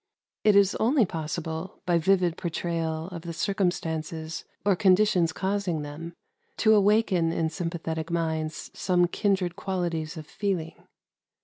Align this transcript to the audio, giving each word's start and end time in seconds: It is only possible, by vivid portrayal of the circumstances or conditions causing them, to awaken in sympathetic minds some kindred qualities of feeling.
It 0.43 0.55
is 0.55 0.73
only 0.79 1.05
possible, 1.05 1.83
by 1.85 1.99
vivid 1.99 2.35
portrayal 2.35 3.07
of 3.09 3.21
the 3.21 3.33
circumstances 3.33 4.45
or 4.65 4.75
conditions 4.75 5.31
causing 5.31 5.83
them, 5.83 6.15
to 6.57 6.73
awaken 6.73 7.31
in 7.31 7.51
sympathetic 7.51 8.09
minds 8.09 8.71
some 8.73 9.05
kindred 9.05 9.55
qualities 9.55 10.17
of 10.17 10.25
feeling. 10.25 10.73